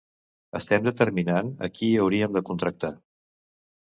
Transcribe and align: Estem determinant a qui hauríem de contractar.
Estem 0.59 0.87
determinant 0.87 1.51
a 1.67 1.71
qui 1.75 1.91
hauríem 2.07 2.37
de 2.39 2.47
contractar. 2.51 2.95